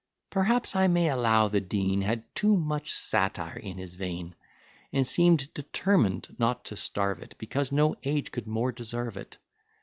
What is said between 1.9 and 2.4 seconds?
Had